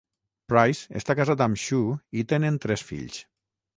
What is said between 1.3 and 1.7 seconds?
amb